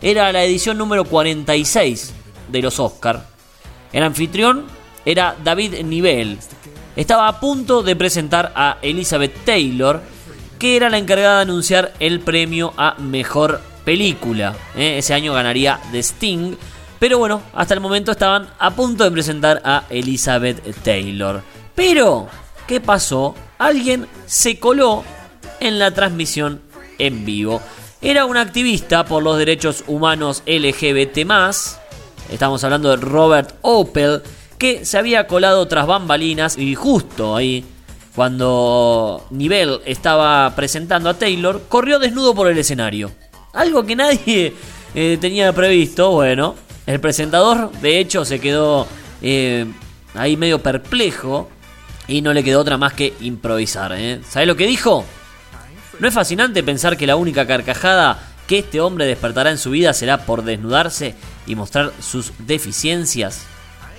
Era 0.00 0.32
la 0.32 0.44
edición 0.44 0.78
número 0.78 1.04
46 1.04 2.12
de 2.50 2.62
los 2.62 2.78
Oscar. 2.80 3.26
El 3.92 4.02
anfitrión 4.02 4.64
era 5.04 5.36
David 5.42 5.82
Nivel. 5.84 6.38
Estaba 6.96 7.28
a 7.28 7.40
punto 7.40 7.82
de 7.82 7.96
presentar 7.96 8.52
a 8.54 8.78
Elizabeth 8.82 9.44
Taylor, 9.44 10.02
que 10.58 10.76
era 10.76 10.90
la 10.90 10.98
encargada 10.98 11.36
de 11.36 11.42
anunciar 11.42 11.92
el 12.00 12.20
premio 12.20 12.72
a 12.76 12.94
mejor 12.98 13.60
película. 13.84 14.54
¿eh? 14.76 14.98
Ese 14.98 15.14
año 15.14 15.32
ganaría 15.32 15.80
The 15.90 15.98
Sting. 15.98 16.56
Pero 16.98 17.18
bueno, 17.18 17.42
hasta 17.52 17.74
el 17.74 17.80
momento 17.80 18.12
estaban 18.12 18.48
a 18.58 18.70
punto 18.70 19.02
de 19.02 19.10
presentar 19.10 19.60
a 19.64 19.84
Elizabeth 19.90 20.62
Taylor. 20.82 21.42
Pero, 21.74 22.28
¿qué 22.66 22.80
pasó? 22.80 23.34
Alguien 23.58 24.06
se 24.26 24.58
coló 24.58 25.04
en 25.60 25.78
la 25.78 25.92
transmisión 25.92 26.60
en 26.98 27.24
vivo. 27.24 27.60
Era 28.00 28.24
un 28.24 28.36
activista 28.36 29.04
por 29.04 29.22
los 29.22 29.38
derechos 29.38 29.84
humanos 29.86 30.42
LGBT. 30.46 31.18
Estamos 32.30 32.64
hablando 32.64 32.90
de 32.90 32.96
Robert 32.96 33.54
Opel, 33.62 34.22
que 34.58 34.84
se 34.84 34.98
había 34.98 35.26
colado 35.26 35.66
tras 35.68 35.86
bambalinas 35.86 36.58
y 36.58 36.74
justo 36.74 37.36
ahí, 37.36 37.64
cuando 38.14 39.26
Nivel 39.30 39.80
estaba 39.86 40.52
presentando 40.54 41.08
a 41.08 41.14
Taylor, 41.14 41.62
corrió 41.68 41.98
desnudo 41.98 42.34
por 42.34 42.48
el 42.48 42.58
escenario. 42.58 43.10
Algo 43.52 43.84
que 43.84 43.96
nadie 43.96 44.52
eh, 44.94 45.18
tenía 45.20 45.52
previsto. 45.52 46.10
Bueno, 46.10 46.54
el 46.86 47.00
presentador 47.00 47.70
de 47.80 47.98
hecho 47.98 48.24
se 48.24 48.40
quedó 48.40 48.86
eh, 49.20 49.66
ahí 50.14 50.36
medio 50.36 50.60
perplejo 50.60 51.48
y 52.08 52.22
no 52.22 52.32
le 52.32 52.44
quedó 52.44 52.60
otra 52.60 52.78
más 52.78 52.92
que 52.92 53.14
improvisar. 53.20 53.92
¿eh? 53.96 54.20
¿Sabes 54.28 54.48
lo 54.48 54.56
que 54.56 54.66
dijo? 54.66 55.04
¿No 55.98 56.08
es 56.08 56.14
fascinante 56.14 56.62
pensar 56.62 56.96
que 56.96 57.06
la 57.06 57.16
única 57.16 57.46
carcajada 57.46 58.18
que 58.46 58.60
este 58.60 58.80
hombre 58.80 59.06
despertará 59.06 59.50
en 59.50 59.58
su 59.58 59.70
vida 59.70 59.92
será 59.92 60.26
por 60.26 60.42
desnudarse 60.42 61.14
y 61.46 61.54
mostrar 61.54 61.92
sus 62.00 62.32
deficiencias? 62.38 63.46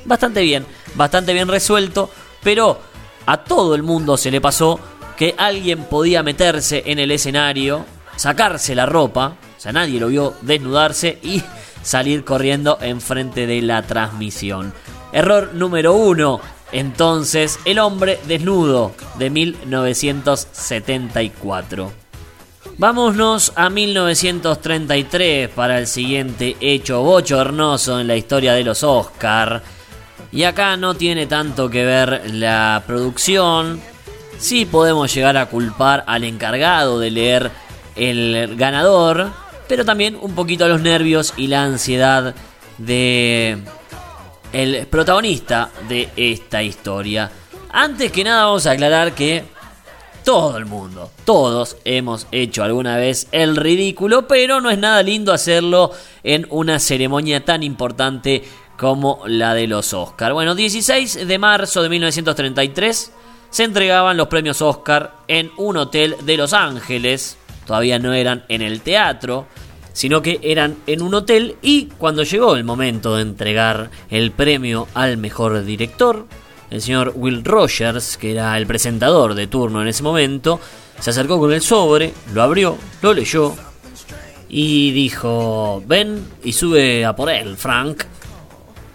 Bastante 0.05 0.41
bien, 0.41 0.65
bastante 0.95 1.33
bien 1.33 1.48
resuelto, 1.48 2.10
pero 2.43 2.81
a 3.25 3.38
todo 3.38 3.75
el 3.75 3.83
mundo 3.83 4.17
se 4.17 4.31
le 4.31 4.41
pasó 4.41 4.79
que 5.17 5.36
alguien 5.38 5.86
podía 5.86 6.24
meterse 6.24 6.83
en 6.88 7.00
el 7.00 7.12
escenario, 7.12 7.86
sacarse 8.15 8.75
la 8.75 8.86
ropa, 8.86 9.38
o 9.57 9.60
sea, 9.60 9.72
nadie 9.72 10.00
lo 10.00 10.07
vio 10.07 10.33
desnudarse 10.41 11.19
y 11.22 11.41
salir 11.83 12.25
corriendo 12.25 12.77
enfrente 12.81 13.48
de 13.48 13.62
la 13.62 13.81
transmisión. 13.83 14.74
Error 15.13 15.51
número 15.53 15.93
uno, 15.93 16.41
entonces, 16.73 17.59
El 17.65 17.79
hombre 17.79 18.19
desnudo 18.27 18.91
de 19.17 19.29
1974. 19.29 22.03
Vámonos 22.77 23.53
a 23.55 23.69
1933 23.69 25.49
para 25.49 25.77
el 25.77 25.85
siguiente 25.85 26.57
hecho 26.59 27.03
bochornoso 27.03 27.99
en 27.99 28.07
la 28.07 28.15
historia 28.15 28.53
de 28.53 28.63
los 28.63 28.83
Oscar. 28.83 29.61
Y 30.31 30.45
acá 30.45 30.75
no 30.75 30.95
tiene 30.95 31.27
tanto 31.27 31.69
que 31.69 31.85
ver 31.85 32.23
la 32.33 32.81
producción. 32.87 33.79
Sí 34.39 34.65
podemos 34.65 35.13
llegar 35.13 35.37
a 35.37 35.45
culpar 35.45 36.03
al 36.07 36.23
encargado 36.23 36.99
de 36.99 37.11
leer 37.11 37.51
el 37.95 38.55
ganador, 38.55 39.29
pero 39.67 39.85
también 39.85 40.17
un 40.19 40.33
poquito 40.33 40.65
a 40.65 40.69
los 40.69 40.81
nervios 40.81 41.35
y 41.37 41.45
la 41.47 41.63
ansiedad 41.63 42.33
de 42.79 43.59
el 44.53 44.88
protagonista 44.88 45.69
de 45.89 46.10
esta 46.15 46.63
historia. 46.63 47.29
Antes 47.72 48.12
que 48.12 48.24
nada 48.24 48.45
vamos 48.45 48.67
a 48.67 48.72
aclarar 48.72 49.13
que 49.13 49.43
todo 50.24 50.57
el 50.57 50.65
mundo, 50.65 51.12
todos 51.25 51.75
hemos 51.83 52.27
hecho 52.31 52.63
alguna 52.63 52.95
vez 52.98 53.27
el 53.31 53.57
ridículo, 53.57 54.27
pero 54.27 54.62
no 54.62 54.69
es 54.69 54.77
nada 54.77 55.03
lindo 55.03 55.33
hacerlo 55.33 55.91
en 56.24 56.48
una 56.50 56.79
ceremonia 56.79 57.43
tan 57.43 57.63
importante 57.63 58.43
como 58.77 59.22
la 59.25 59.53
de 59.53 59.67
los 59.67 59.93
Oscar. 59.93 60.33
Bueno, 60.33 60.55
16 60.55 61.27
de 61.27 61.38
marzo 61.39 61.81
de 61.81 61.89
1933 61.89 63.12
se 63.50 63.63
entregaban 63.63 64.17
los 64.17 64.27
premios 64.27 64.62
Oscar 64.62 65.13
en 65.27 65.51
un 65.57 65.77
hotel 65.77 66.15
de 66.24 66.38
Los 66.38 66.53
Ángeles. 66.53 67.38
Todavía 67.65 68.00
no 68.00 68.13
eran 68.13 68.45
en 68.50 68.62
el 68.62 68.81
teatro, 68.81 69.48
sino 69.93 70.21
que 70.21 70.39
eran 70.41 70.77
en 70.88 71.01
un 71.01 71.13
hotel 71.13 71.55
y 71.62 71.85
cuando 71.85 72.23
llegó 72.23 72.55
el 72.55 72.63
momento 72.63 73.15
de 73.15 73.21
entregar 73.21 73.89
el 74.09 74.31
premio 74.31 74.88
al 74.93 75.17
mejor 75.17 75.63
director, 75.63 76.25
el 76.69 76.81
señor 76.81 77.13
Will 77.15 77.45
Rogers, 77.45 78.17
que 78.17 78.31
era 78.31 78.57
el 78.57 78.65
presentador 78.65 79.35
de 79.35 79.47
turno 79.47 79.81
en 79.81 79.88
ese 79.88 80.03
momento, 80.03 80.59
se 81.00 81.12
acercó 81.12 81.39
con 81.39 81.53
el 81.53 81.62
sobre, 81.62 82.13
lo 82.33 82.41
abrió, 82.41 82.77
lo 83.01 83.13
leyó 83.13 83.53
y 84.50 84.91
dijo, 84.91 85.83
ven 85.85 86.27
y 86.43 86.53
sube 86.53 87.05
a 87.05 87.15
por 87.15 87.29
él, 87.29 87.57
Frank. 87.57 88.03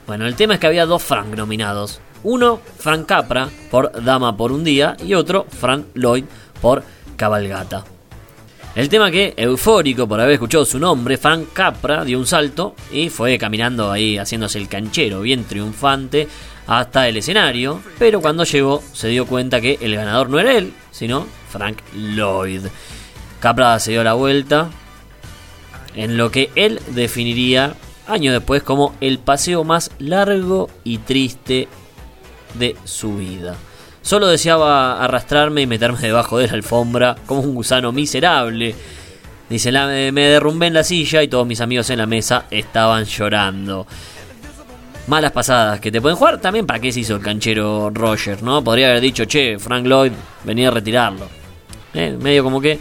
Bueno, 0.07 0.27
el 0.27 0.37
tema 0.37 0.55
es 0.55 0.61
que 0.61 0.69
había 0.69 0.87
dos 0.87 1.03
Frank 1.03 1.37
nominados. 1.37 2.01
Uno, 2.25 2.61
Frank 2.79 3.07
Capra, 3.07 3.49
por 3.71 4.05
Dama 4.05 4.37
por 4.37 4.53
un 4.53 4.65
día, 4.65 4.97
y 5.05 5.15
otro, 5.15 5.47
Frank 5.49 5.87
Lloyd, 5.95 6.25
por 6.61 6.83
Cabalgata. 7.17 7.85
El 8.75 8.89
tema 8.89 9.11
que, 9.11 9.35
eufórico 9.37 10.07
por 10.07 10.21
haber 10.21 10.35
escuchado 10.35 10.65
su 10.65 10.79
nombre, 10.79 11.19
Frank 11.19 11.49
Capra 11.53 12.05
dio 12.05 12.19
un 12.19 12.27
salto 12.27 12.77
y 12.93 13.09
fue 13.09 13.37
caminando 13.37 13.91
ahí 13.91 14.19
haciéndose 14.19 14.59
el 14.59 14.69
canchero, 14.69 15.23
bien 15.23 15.45
triunfante, 15.45 16.29
hasta 16.67 17.09
el 17.09 17.17
escenario, 17.17 17.81
pero 17.99 18.21
cuando 18.21 18.45
llegó 18.45 18.83
se 18.93 19.09
dio 19.09 19.27
cuenta 19.27 19.61
que 19.61 19.79
el 19.81 19.97
ganador 19.97 20.29
no 20.29 20.39
era 20.39 20.57
él, 20.57 20.73
sino 20.91 21.27
Frank 21.51 21.79
Lloyd. 21.95 22.67
Capra 23.41 23.79
se 23.81 23.93
dio 23.93 24.05
la 24.05 24.13
vuelta 24.13 24.71
en 25.95 26.17
lo 26.17 26.31
que 26.31 26.51
él 26.55 26.81
definiría 26.89 27.75
años 28.07 28.35
después 28.35 28.63
como 28.63 28.95
el 29.01 29.19
paseo 29.19 29.65
más 29.65 29.91
largo 29.99 30.71
y 30.85 30.99
triste 30.99 31.69
de 32.55 32.77
su 32.85 33.17
vida. 33.17 33.57
Solo 34.09 34.29
deseaba 34.29 35.05
arrastrarme 35.05 35.61
y 35.61 35.67
meterme 35.67 35.99
debajo 36.01 36.39
de 36.39 36.47
la 36.47 36.55
alfombra 36.55 37.15
como 37.27 37.43
un 37.43 37.55
gusano 37.55 37.93
miserable. 37.93 38.75
Dice, 39.51 39.71
me 39.71 40.29
derrumbé 40.29 40.69
en 40.69 40.73
la 40.73 40.83
silla 40.83 41.23
y 41.23 41.29
todos 41.29 41.47
mis 41.47 41.61
amigos 41.61 41.91
en 41.91 41.99
la 41.99 42.07
mesa 42.07 42.47
estaban 42.51 43.05
llorando. 43.05 43.87
Malas 45.09 45.33
pasadas 45.33 45.81
que 45.81 45.93
te 45.93 46.01
pueden 46.01 46.17
jugar 46.17 46.41
también 46.41 46.65
para 46.65 46.81
qué 46.81 46.91
se 46.91 47.01
hizo 47.01 47.17
el 47.17 47.21
canchero 47.21 47.91
Roger, 47.91 48.43
¿no? 48.43 48.65
Podría 48.65 48.89
haber 48.89 49.03
dicho, 49.03 49.27
che, 49.27 49.59
Frank 49.59 49.85
Lloyd, 49.85 50.13
venía 50.43 50.69
a 50.69 50.71
retirarlo. 50.71 51.29
Eh, 51.93 52.17
medio 52.19 52.43
como 52.43 52.63
que 52.63 52.81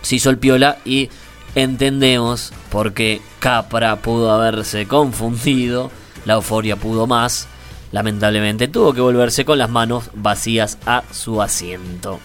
se 0.00 0.16
hizo 0.16 0.30
el 0.30 0.38
piola 0.38 0.78
y 0.86 1.10
entendemos 1.54 2.50
por 2.70 2.94
qué 2.94 3.20
Capra 3.40 3.96
pudo 3.96 4.32
haberse 4.32 4.88
confundido, 4.88 5.90
la 6.24 6.32
euforia 6.32 6.76
pudo 6.76 7.06
más 7.06 7.46
lamentablemente 7.94 8.66
tuvo 8.66 8.92
que 8.92 9.00
volverse 9.00 9.44
con 9.44 9.56
las 9.56 9.70
manos 9.70 10.10
vacías 10.14 10.78
a 10.84 11.04
su 11.12 11.40
asiento. 11.40 12.18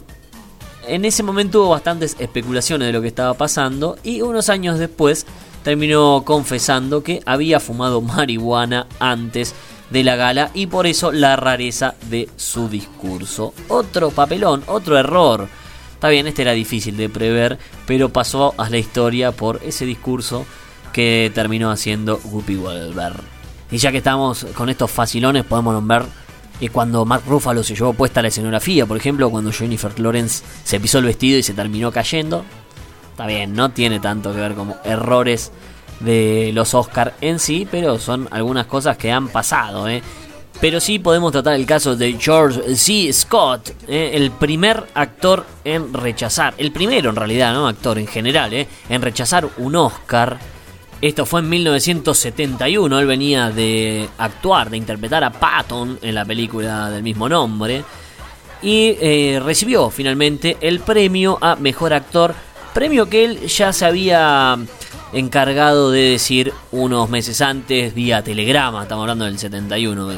en 0.87 1.03
ese 1.03 1.21
momento 1.21 1.63
hubo 1.63 1.71
bastantes 1.71 2.15
especulaciones 2.17 2.87
de 2.87 2.93
lo 2.93 3.01
que 3.01 3.09
estaba 3.09 3.33
pasando 3.33 3.97
y 4.03 4.21
unos 4.21 4.47
años 4.47 4.79
después 4.79 5.25
terminó 5.63 6.23
confesando 6.25 7.03
que 7.03 7.21
había 7.25 7.59
fumado 7.59 8.01
marihuana 8.01 8.87
antes 8.99 9.53
de 9.89 10.03
la 10.03 10.15
gala 10.15 10.51
y 10.53 10.67
por 10.67 10.87
eso 10.87 11.11
la 11.11 11.35
rareza 11.35 11.95
de 12.09 12.29
su 12.35 12.69
discurso. 12.69 13.53
Otro 13.67 14.11
papelón, 14.11 14.63
otro 14.67 14.97
error. 14.97 15.47
Está 15.93 16.09
bien, 16.09 16.27
este 16.27 16.41
era 16.41 16.53
difícil 16.53 16.97
de 16.97 17.09
prever, 17.09 17.59
pero 17.85 18.09
pasó 18.09 18.55
a 18.57 18.69
la 18.69 18.77
historia 18.77 19.31
por 19.31 19.59
ese 19.63 19.85
discurso 19.85 20.45
que 20.93 21.31
terminó 21.33 21.69
haciendo 21.69 22.19
Whoopi 22.23 22.55
Goldberg. 22.55 23.21
Y 23.69 23.77
ya 23.77 23.91
que 23.91 23.99
estamos 23.99 24.45
con 24.55 24.69
estos 24.69 24.89
facilones, 24.91 25.45
podemos 25.45 25.73
nombrar 25.73 26.05
y 26.61 26.69
cuando 26.69 27.05
Mark 27.05 27.23
Ruffalo 27.27 27.63
se 27.63 27.75
llevó 27.75 27.93
puesta 27.93 28.21
la 28.21 28.27
escenografía, 28.27 28.85
por 28.85 28.95
ejemplo, 28.95 29.31
cuando 29.31 29.51
Jennifer 29.51 29.99
Lawrence 29.99 30.43
se 30.63 30.79
pisó 30.79 30.99
el 30.99 31.05
vestido 31.05 31.39
y 31.39 31.43
se 31.43 31.55
terminó 31.55 31.91
cayendo. 31.91 32.45
Está 33.21 33.27
bien, 33.27 33.53
no 33.53 33.69
tiene 33.69 33.99
tanto 33.99 34.33
que 34.33 34.39
ver 34.39 34.55
como 34.55 34.77
errores 34.83 35.51
de 35.99 36.49
los 36.55 36.73
Oscar 36.73 37.13
en 37.21 37.37
sí, 37.37 37.67
pero 37.69 37.99
son 37.99 38.27
algunas 38.31 38.65
cosas 38.65 38.97
que 38.97 39.11
han 39.11 39.27
pasado. 39.27 39.87
¿eh? 39.87 40.01
Pero 40.59 40.79
sí 40.79 40.97
podemos 40.97 41.31
tratar 41.31 41.53
el 41.53 41.67
caso 41.67 41.95
de 41.95 42.13
George 42.13 42.75
C. 42.75 43.13
Scott, 43.13 43.75
¿eh? 43.87 44.09
el 44.15 44.31
primer 44.31 44.87
actor 44.95 45.45
en 45.63 45.93
rechazar, 45.93 46.55
el 46.57 46.71
primero 46.71 47.11
en 47.11 47.15
realidad, 47.15 47.53
no 47.53 47.67
actor 47.67 47.99
en 47.99 48.07
general, 48.07 48.55
¿eh? 48.55 48.67
en 48.89 49.03
rechazar 49.03 49.47
un 49.57 49.75
Oscar 49.75 50.39
esto 50.99 51.27
fue 51.27 51.41
en 51.41 51.49
1971, 51.49 52.99
él 52.99 53.05
venía 53.05 53.51
de 53.51 54.09
actuar, 54.17 54.71
de 54.71 54.77
interpretar 54.77 55.23
a 55.23 55.31
Patton 55.31 55.99
en 56.01 56.15
la 56.15 56.25
película 56.25 56.89
del 56.89 57.03
mismo 57.03 57.29
nombre. 57.29 57.83
Y 58.63 58.95
eh, 59.01 59.41
recibió 59.43 59.89
finalmente 59.89 60.57
el 60.61 60.79
premio 60.79 61.39
a 61.41 61.55
Mejor 61.55 61.93
Actor, 61.93 62.35
premio 62.73 63.09
que 63.09 63.25
él 63.25 63.47
ya 63.47 63.73
se 63.73 63.85
había 63.85 64.57
encargado 65.13 65.91
de 65.91 66.01
decir 66.11 66.53
unos 66.71 67.09
meses 67.09 67.41
antes 67.41 67.93
vía 67.93 68.23
telegrama, 68.23 68.83
estamos 68.83 69.03
hablando 69.03 69.25
del 69.25 69.37
71, 69.37 70.09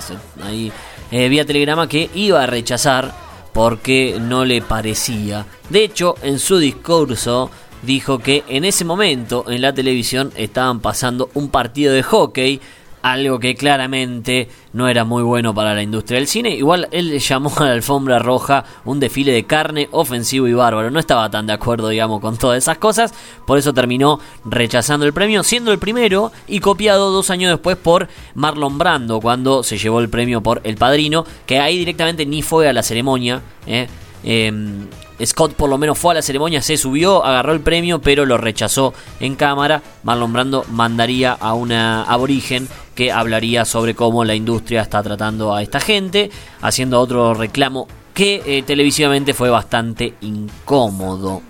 ahí, 0.44 0.72
eh, 1.12 1.30
vía 1.30 1.46
telegrama 1.46 1.88
que 1.88 2.10
iba 2.14 2.44
a 2.44 2.48
rechazar 2.48 3.14
porque 3.54 4.18
no 4.20 4.46
le 4.46 4.62
parecía. 4.62 5.46
De 5.70 5.84
hecho, 5.84 6.16
en 6.22 6.40
su 6.40 6.58
discurso 6.58 7.50
dijo 7.84 8.20
que 8.20 8.44
en 8.48 8.66
ese 8.66 8.86
momento 8.86 9.46
en 9.50 9.62
la 9.62 9.74
televisión 9.74 10.32
estaban 10.36 10.80
pasando 10.80 11.30
un 11.34 11.50
partido 11.50 11.94
de 11.94 12.04
hockey, 12.04 12.62
algo 13.02 13.40
que 13.40 13.56
claramente 13.56 14.48
no 14.74 14.88
era 14.88 15.06
muy 15.06 15.24
bueno 15.24 15.54
para 15.54 15.74
la 15.74 15.84
industria 15.84 16.20
del 16.20 16.28
cine. 16.28 16.50
Igual 16.50 16.88
él 16.92 17.18
llamó 17.20 17.52
a 17.58 17.66
la 17.66 17.74
alfombra 17.74 18.20
roja 18.20 18.66
un 18.86 19.00
desfile 19.00 19.32
de 19.32 19.46
carne 19.46 19.88
ofensivo 19.92 20.48
y 20.48 20.54
bárbaro. 20.54 20.92
No 20.92 21.00
estaba 21.00 21.30
tan 21.30 21.48
de 21.48 21.54
acuerdo, 21.54 21.90
digamos, 21.90 22.20
con 22.20 22.38
todas 22.38 22.58
esas 22.58 22.78
cosas. 22.80 23.14
Por 23.46 23.58
eso 23.58 23.74
terminó 23.74 24.20
rechazando 24.46 25.06
el 25.06 25.14
premio, 25.14 25.44
siendo 25.44 25.72
el 25.72 25.80
primero 25.80 26.32
y 26.48 26.60
copiado 26.60 27.12
dos 27.12 27.30
años 27.30 27.52
después 27.52 27.78
por 27.78 28.08
Marlon 28.36 28.78
Brando, 28.78 29.22
cuando 29.22 29.64
se 29.64 29.78
llevó 29.78 30.00
el 30.00 30.10
premio 30.10 30.42
por 30.42 30.62
El 30.64 30.76
Padrino, 30.76 31.26
que 31.46 31.60
ahí 31.60 31.78
directamente 31.78 32.26
ni 32.26 32.42
fue 32.42 32.68
a 32.68 32.74
la 32.74 32.84
ceremonia. 32.84 33.42
¿eh? 33.68 33.88
Em, 34.24 34.88
Scott 35.26 35.54
por 35.54 35.70
lo 35.70 35.78
menos 35.78 35.98
fue 35.98 36.12
a 36.12 36.16
la 36.16 36.22
ceremonia, 36.22 36.62
se 36.62 36.78
subió, 36.78 37.24
agarró 37.24 37.54
el 37.54 37.62
premio, 37.62 38.02
pero 38.02 38.26
lo 38.26 38.38
rechazó 38.38 38.94
en 39.20 39.36
cámara. 39.36 39.82
Marlon 40.04 40.34
Brando 40.34 40.66
mandaría 40.70 41.34
a 41.34 41.54
una 41.54 42.04
aborigen 42.04 42.68
que 42.96 43.12
hablaría 43.12 43.66
sobre 43.66 43.96
cómo 43.96 44.24
la 44.24 44.36
industria 44.36 44.82
está 44.82 45.02
tratando 45.02 45.54
a 45.54 45.62
esta 45.62 45.80
gente, 45.80 46.30
haciendo 46.62 47.00
otro 47.00 47.34
reclamo 47.34 47.88
que 48.14 48.42
eh, 48.46 48.64
televisivamente 48.64 49.34
fue 49.34 49.50
bastante 49.50 50.16
incómodo. 50.22 51.42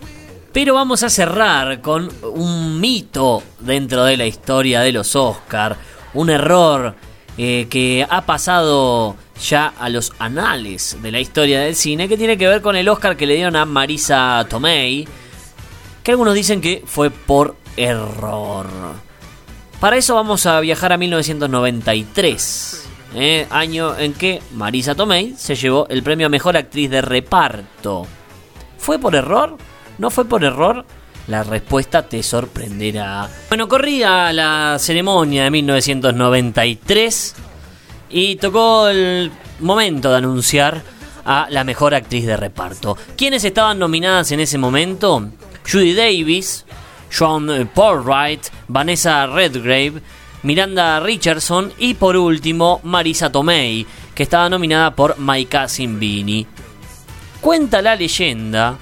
Pero 0.51 0.75
vamos 0.75 1.03
a 1.03 1.09
cerrar 1.09 1.81
con 1.81 2.09
un 2.35 2.79
mito 2.79 3.41
dentro 3.59 4.05
de 4.05 4.17
la 4.17 4.25
historia 4.25 4.81
de 4.81 4.91
los 4.91 5.15
Oscar, 5.15 5.77
un 6.13 6.29
error 6.29 6.95
eh, 7.37 7.67
que 7.69 8.05
ha 8.07 8.21
pasado 8.21 9.15
ya 9.41 9.73
a 9.79 9.89
los 9.89 10.13
anales 10.19 10.97
de 11.01 11.11
la 11.11 11.19
historia 11.19 11.61
del 11.61 11.75
cine, 11.75 12.07
que 12.07 12.17
tiene 12.17 12.37
que 12.37 12.47
ver 12.47 12.61
con 12.61 12.75
el 12.75 12.87
Oscar 12.89 13.17
que 13.17 13.25
le 13.25 13.35
dieron 13.35 13.55
a 13.55 13.65
Marisa 13.65 14.45
Tomei, 14.49 15.07
que 16.03 16.11
algunos 16.11 16.33
dicen 16.33 16.61
que 16.61 16.83
fue 16.85 17.09
por 17.09 17.55
error. 17.77 18.67
Para 19.79 19.97
eso 19.97 20.15
vamos 20.15 20.45
a 20.45 20.59
viajar 20.59 20.93
a 20.93 20.97
1993, 20.97 22.87
eh, 23.15 23.47
año 23.49 23.97
en 23.97 24.13
que 24.13 24.41
Marisa 24.53 24.95
Tomei 24.95 25.35
se 25.37 25.55
llevó 25.55 25.87
el 25.89 26.03
premio 26.03 26.27
a 26.27 26.29
Mejor 26.29 26.55
Actriz 26.55 26.89
de 26.89 27.01
Reparto. 27.01 28.07
¿Fue 28.77 28.99
por 28.99 29.15
error? 29.15 29.57
¿No 29.97 30.09
fue 30.09 30.25
por 30.25 30.43
error? 30.43 30.85
La 31.27 31.43
respuesta 31.43 32.01
te 32.07 32.21
sorprenderá. 32.21 33.29
Bueno, 33.47 33.69
corría 33.69 34.33
la 34.33 34.77
ceremonia 34.77 35.45
de 35.45 35.51
1993 35.51 37.35
y 38.13 38.35
tocó 38.35 38.87
el 38.87 39.31
momento 39.59 40.11
de 40.11 40.17
anunciar 40.17 40.83
a 41.25 41.47
la 41.49 41.63
mejor 41.63 41.95
actriz 41.95 42.27
de 42.27 42.37
reparto. 42.37 42.95
¿Quiénes 43.17 43.43
estaban 43.43 43.79
nominadas 43.79 44.31
en 44.31 44.39
ese 44.39 44.59
momento? 44.59 45.29
Judy 45.69 45.95
Davis, 45.95 46.63
John 47.11 47.47
Wright, 47.47 48.47
Vanessa 48.67 49.25
Redgrave, 49.25 49.93
Miranda 50.43 50.99
Richardson 50.99 51.73
y 51.79 51.95
por 51.95 52.15
último 52.15 52.81
Marisa 52.83 53.31
Tomei, 53.31 53.87
que 54.13 54.23
estaba 54.23 54.47
nominada 54.47 54.95
por 54.95 55.17
Maika 55.17 55.67
Simbini. 55.67 56.45
Cuenta 57.41 57.81
la 57.81 57.95
leyenda 57.95 58.77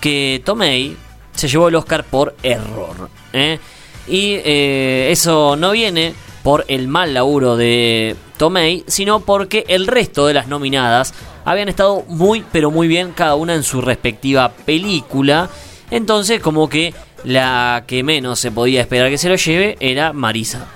que 0.00 0.42
Tomei 0.44 0.94
se 1.34 1.48
llevó 1.48 1.68
el 1.68 1.76
Oscar 1.76 2.04
por 2.04 2.36
error. 2.42 3.08
¿eh? 3.32 3.58
Y 4.06 4.34
eh, 4.44 5.08
eso 5.10 5.56
no 5.56 5.70
viene 5.70 6.14
por 6.42 6.66
el 6.68 6.88
mal 6.88 7.14
laburo 7.14 7.56
de 7.56 8.16
Tomei, 8.36 8.84
sino 8.86 9.20
porque 9.20 9.64
el 9.68 9.86
resto 9.86 10.26
de 10.26 10.34
las 10.34 10.48
nominadas 10.48 11.14
habían 11.44 11.68
estado 11.68 12.04
muy 12.08 12.44
pero 12.52 12.70
muy 12.70 12.88
bien 12.88 13.12
cada 13.12 13.34
una 13.34 13.54
en 13.54 13.62
su 13.62 13.80
respectiva 13.80 14.50
película. 14.50 15.48
Entonces 15.90 16.40
como 16.40 16.68
que 16.68 16.94
la 17.24 17.84
que 17.86 18.02
menos 18.02 18.38
se 18.38 18.50
podía 18.50 18.80
esperar 18.80 19.10
que 19.10 19.18
se 19.18 19.28
lo 19.28 19.36
lleve 19.36 19.76
era 19.80 20.12
Marisa. 20.12 20.66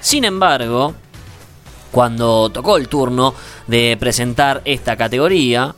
Sin 0.00 0.24
embargo, 0.24 0.94
cuando 1.90 2.48
tocó 2.50 2.76
el 2.76 2.88
turno 2.88 3.34
de 3.66 3.96
presentar 3.98 4.62
esta 4.64 4.96
categoría, 4.96 5.74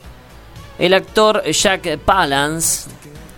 el 0.77 0.93
actor 0.93 1.43
Jack 1.43 1.97
Palance 1.99 2.89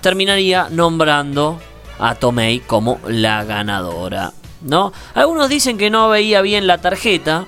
terminaría 0.01 0.67
nombrando 0.69 1.59
a 1.99 2.15
Tomei 2.15 2.59
como 2.59 2.99
la 3.07 3.43
ganadora. 3.43 4.33
¿no? 4.61 4.93
Algunos 5.13 5.49
dicen 5.49 5.77
que 5.77 5.89
no 5.89 6.09
veía 6.09 6.41
bien 6.41 6.67
la 6.67 6.79
tarjeta 6.79 7.47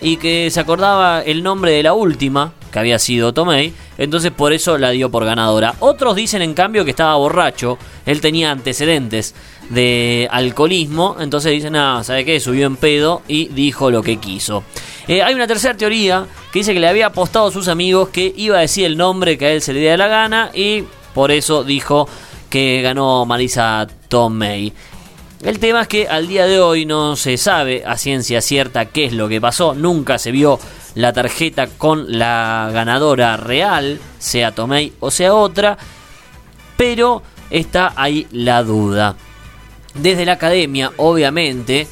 y 0.00 0.16
que 0.16 0.50
se 0.50 0.60
acordaba 0.60 1.22
el 1.22 1.42
nombre 1.42 1.72
de 1.72 1.82
la 1.82 1.92
última, 1.92 2.52
que 2.72 2.78
había 2.78 2.98
sido 2.98 3.32
Tomei, 3.32 3.72
entonces 3.96 4.30
por 4.30 4.52
eso 4.52 4.78
la 4.78 4.90
dio 4.90 5.10
por 5.10 5.24
ganadora. 5.24 5.74
Otros 5.80 6.16
dicen 6.16 6.42
en 6.42 6.54
cambio 6.54 6.84
que 6.84 6.90
estaba 6.90 7.16
borracho, 7.16 7.78
él 8.06 8.20
tenía 8.20 8.50
antecedentes 8.50 9.34
de 9.70 10.28
alcoholismo, 10.30 11.16
entonces 11.20 11.52
dicen, 11.52 11.76
ah, 11.76 12.02
¿sabe 12.04 12.24
qué? 12.24 12.40
Subió 12.40 12.66
en 12.66 12.76
pedo 12.76 13.22
y 13.28 13.48
dijo 13.48 13.90
lo 13.90 14.02
que 14.02 14.18
quiso. 14.18 14.64
Eh, 15.06 15.22
hay 15.22 15.34
una 15.34 15.46
tercera 15.46 15.76
teoría 15.76 16.26
que 16.52 16.60
dice 16.60 16.74
que 16.74 16.80
le 16.80 16.88
había 16.88 17.06
apostado 17.06 17.46
a 17.46 17.52
sus 17.52 17.68
amigos 17.68 18.10
que 18.10 18.32
iba 18.36 18.58
a 18.58 18.60
decir 18.60 18.84
el 18.84 18.96
nombre 18.96 19.38
que 19.38 19.46
a 19.46 19.52
él 19.52 19.62
se 19.62 19.72
le 19.72 19.80
diera 19.80 19.96
la 19.96 20.08
gana 20.08 20.50
y 20.54 20.84
por 21.14 21.30
eso 21.30 21.64
dijo 21.64 22.08
que 22.50 22.80
ganó 22.82 23.26
Marisa 23.26 23.86
Tomei. 24.08 24.72
El 25.42 25.60
tema 25.60 25.82
es 25.82 25.88
que 25.88 26.08
al 26.08 26.26
día 26.26 26.46
de 26.46 26.58
hoy 26.58 26.84
no 26.84 27.14
se 27.14 27.36
sabe 27.36 27.84
a 27.86 27.96
ciencia 27.96 28.40
cierta 28.40 28.86
qué 28.86 29.04
es 29.04 29.12
lo 29.12 29.28
que 29.28 29.40
pasó. 29.40 29.72
Nunca 29.72 30.18
se 30.18 30.32
vio 30.32 30.58
la 30.96 31.12
tarjeta 31.12 31.68
con 31.68 32.18
la 32.18 32.70
ganadora 32.72 33.36
real, 33.36 34.00
sea 34.18 34.52
Tomei 34.52 34.94
o 34.98 35.12
sea 35.12 35.34
otra. 35.34 35.78
Pero 36.76 37.22
está 37.50 37.92
ahí 37.94 38.26
la 38.32 38.64
duda. 38.64 39.14
Desde 39.94 40.26
la 40.26 40.32
academia, 40.32 40.90
obviamente, 40.96 41.86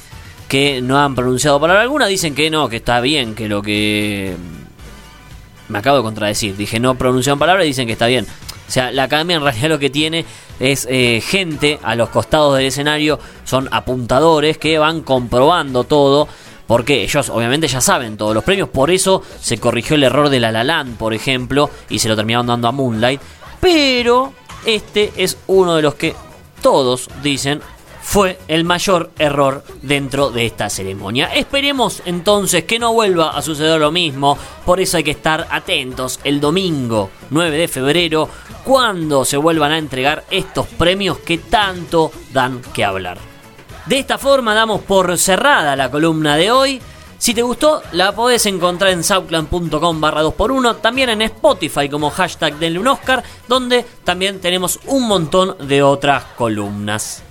que 0.49 0.81
no 0.81 0.99
han 0.99 1.15
pronunciado 1.15 1.61
palabra 1.61 1.83
alguna, 1.83 2.07
dicen 2.07 2.35
que 2.35 2.51
no, 2.51 2.69
que 2.69 2.77
está 2.77 3.01
bien, 3.01 3.35
que 3.35 3.49
lo 3.49 3.63
que... 3.63 4.35
Me 5.69 5.79
acabo 5.79 5.97
de 5.97 6.03
contradecir, 6.05 6.57
dije 6.57 6.79
no 6.79 6.97
pronunciaron 6.97 7.39
palabra 7.39 7.65
y 7.65 7.69
dicen 7.69 7.87
que 7.87 7.93
está 7.93 8.07
bien. 8.07 8.27
O 8.67 8.71
sea, 8.71 8.91
la 8.91 9.05
academia 9.05 9.37
en 9.37 9.43
realidad 9.43 9.69
lo 9.69 9.79
que 9.79 9.91
tiene 9.91 10.25
es 10.59 10.87
eh, 10.91 11.23
gente 11.25 11.79
a 11.83 11.95
los 11.95 12.09
costados 12.09 12.57
del 12.57 12.67
escenario, 12.67 13.19
son 13.45 13.69
apuntadores 13.71 14.59
que 14.59 14.79
van 14.79 15.03
comprobando 15.03 15.85
todo 15.85 16.29
porque 16.67 17.05
ellos 17.05 17.31
obviamente 17.31 17.69
ya 17.69 17.81
saben 17.81 18.17
todos 18.17 18.35
los 18.35 18.43
premios, 18.43 18.69
por 18.69 18.91
eso 18.91 19.23
se 19.41 19.59
corrigió 19.59 19.97
el 19.97 20.03
error 20.03 20.29
de 20.29 20.41
La 20.41 20.51
La 20.51 20.65
Land, 20.65 20.97
por 20.97 21.15
ejemplo, 21.15 21.71
y 21.89 22.01
se 22.01 22.09
lo 22.09 22.17
terminaron 22.17 22.47
dando 22.47 22.69
a 22.69 22.73
Moonlight, 22.73 23.21
pero 23.61 24.33
este 24.65 25.13
es 25.17 25.39
uno 25.47 25.77
de 25.77 25.83
los 25.83 25.95
que 25.95 26.15
todos 26.63 27.09
dicen 27.23 27.61
fue 28.07 28.39
el 28.47 28.63
mayor 28.63 29.11
error 29.19 29.65
dentro 29.83 30.31
de 30.31 30.47
esta 30.47 30.71
ceremonia. 30.71 31.27
Esperemos 31.35 32.03
entonces 32.07 32.63
que 32.63 32.79
no 32.79 32.93
vuelva 32.93 33.31
a 33.31 33.43
suceder 33.43 33.81
lo 33.81 33.91
mismo, 33.91 34.39
por 34.65 34.81
eso 34.81 34.97
hay 34.97 35.03
que 35.03 35.11
estar 35.11 35.49
atentos 35.51 36.21
el 36.23 36.41
domingo 36.41 37.11
9 37.31 37.59
de 37.59 37.67
febrero 37.67 38.29
cuando 38.65 39.25
se 39.25 39.37
vuelvan 39.37 39.73
a 39.73 39.79
entregar 39.79 40.25
estos 40.31 40.69
premios 40.69 41.19
que 41.19 41.39
tanto 41.39 42.13
dan 42.33 42.63
que 42.73 42.85
hablar. 42.85 43.19
De 43.87 43.99
esta 43.99 44.19
forma 44.19 44.55
damos 44.55 44.83
por 44.83 45.19
cerrada 45.19 45.75
la 45.75 45.91
columna 45.91 46.37
de 46.37 46.53
hoy. 46.53 46.81
Si 47.19 47.35
te 47.35 47.43
gustó, 47.43 47.83
la 47.91 48.13
podés 48.13 48.47
encontrar 48.47 48.93
en 48.93 49.03
soundclan.com 49.03 50.01
barra 50.01 50.23
2x1, 50.23 50.81
también 50.81 51.11
en 51.11 51.23
Spotify 51.23 51.89
como 51.89 52.11
hashtag 52.11 52.57
denle 52.57 52.79
un 52.79 52.87
Oscar, 52.87 53.25
donde 53.49 53.85
también 54.05 54.41
tenemos 54.41 54.79
un 54.87 55.09
montón 55.09 55.57
de 55.67 55.83
otras 55.83 56.23
columnas. 56.37 57.26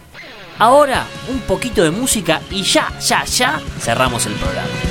Ahora, 0.58 1.06
un 1.28 1.40
poquito 1.42 1.84
de 1.84 1.92
música 1.92 2.42
y 2.50 2.64
ya, 2.64 2.98
ya, 3.00 3.26
ya 3.26 3.60
cerramos 3.80 4.26
el 4.26 4.34
programa. 4.34 4.85